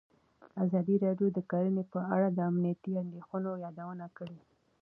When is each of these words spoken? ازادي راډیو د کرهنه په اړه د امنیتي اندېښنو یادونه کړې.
ازادي 0.63 0.95
راډیو 1.05 1.27
د 1.33 1.39
کرهنه 1.49 1.83
په 1.93 1.99
اړه 2.15 2.27
د 2.31 2.39
امنیتي 2.49 2.91
اندېښنو 3.03 3.51
یادونه 3.65 4.05
کړې. 4.17 4.39